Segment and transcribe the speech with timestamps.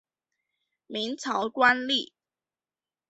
[0.87, 2.11] 明朝官吏。